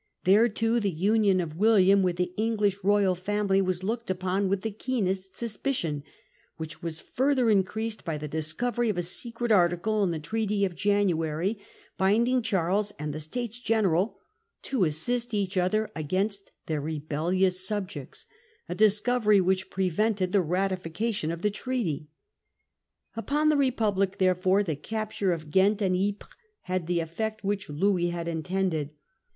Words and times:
There 0.23 0.49
toojthe 0.49 0.97
union 0.97 1.39
of 1.39 1.57
William 1.57 2.01
with 2.01 2.15
the 2.15 2.33
English 2.35 2.77
royal 2.83 3.13
family 3.13 3.61
was 3.61 3.83
looked 3.83 4.09
upon 4.09 4.49
with 4.49 4.63
the 4.63 4.71
keenest 4.71 5.35
suspicion, 5.35 6.03
which 6.57 6.81
was 6.81 6.99
further 6.99 7.51
increased 7.51 8.03
by 8.03 8.17
the 8.17 8.27
discovery 8.27 8.89
of 8.89 8.97
a 8.97 9.03
secret 9.03 9.51
article 9.51 10.03
in 10.03 10.09
the 10.09 10.17
treaty 10.17 10.65
of 10.65 10.73
January, 10.73 11.59
binding 11.99 12.41
Charles 12.41 12.91
and 12.97 13.13
the 13.13 13.19
States 13.19 13.59
General 13.59 14.17
to 14.63 14.85
assist 14.85 15.35
each 15.35 15.55
other 15.55 15.91
against 15.95 16.49
their 16.65 16.81
rebellious 16.81 17.63
subjects— 17.63 18.25
a 18.67 18.73
discovery 18.73 19.39
which 19.39 19.69
pre 19.69 19.87
vented 19.87 20.31
the 20.31 20.41
ratification 20.41 21.29
of 21.29 21.43
the 21.43 21.51
treaty. 21.51 22.09
Upon 23.15 23.49
the 23.49 23.55
Republic 23.57 24.17
therefore 24.17 24.63
the 24.63 24.75
capture 24.75 25.31
of 25.31 25.51
Ghent 25.51 25.79
and 25.79 25.95
Ypres 25.95 26.33
had 26.61 26.87
the 26.87 27.01
effect 27.01 27.43
which 27.43 27.69
Louis 27.69 28.07
had 28.09 28.27
intended. 28.27 28.95